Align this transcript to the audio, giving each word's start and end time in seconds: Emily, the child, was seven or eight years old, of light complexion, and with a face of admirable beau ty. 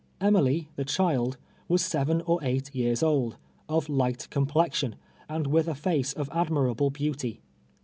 Emily, 0.19 0.67
the 0.77 0.83
child, 0.83 1.37
was 1.67 1.85
seven 1.85 2.21
or 2.21 2.43
eight 2.43 2.73
years 2.73 3.03
old, 3.03 3.37
of 3.69 3.87
light 3.87 4.27
complexion, 4.31 4.95
and 5.29 5.45
with 5.45 5.67
a 5.67 5.75
face 5.75 6.11
of 6.11 6.27
admirable 6.33 6.89
beau 6.89 7.13
ty. 7.13 7.37